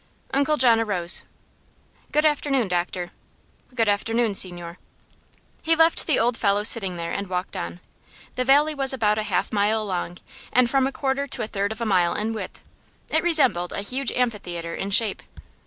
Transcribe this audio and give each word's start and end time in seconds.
Uncle 0.33 0.57
John 0.57 0.79
arose. 0.79 1.21
"Good 2.11 2.25
afternoon, 2.25 2.67
doctor." 2.67 3.11
"Good 3.75 3.87
afternoon, 3.87 4.33
signore." 4.33 4.79
He 5.61 5.75
left 5.75 6.07
the 6.07 6.17
old 6.17 6.37
fellow 6.37 6.63
sitting 6.63 6.97
there 6.97 7.11
and 7.11 7.29
walked 7.29 7.55
on. 7.55 7.79
The 8.33 8.43
valley 8.43 8.73
was 8.73 8.93
about 8.93 9.19
a 9.19 9.29
half 9.29 9.53
mile 9.53 9.85
long 9.85 10.17
and 10.51 10.67
from 10.67 10.87
a 10.87 10.91
quarter 10.91 11.27
to 11.27 11.43
a 11.43 11.45
third 11.45 11.71
of 11.71 11.81
a 11.81 11.85
mile 11.85 12.15
in 12.15 12.33
width. 12.33 12.63
It 13.09 13.21
resembled 13.21 13.73
a 13.73 13.81
huge 13.83 14.11
amphitheatre 14.13 14.73
in 14.73 14.89
shape. 14.89 15.21